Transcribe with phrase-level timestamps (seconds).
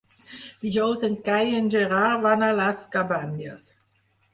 [0.67, 3.75] Dijous en Cai i en Gerard van a les Cabanyes.